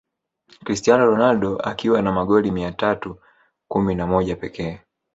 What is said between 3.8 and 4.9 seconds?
na mojapekee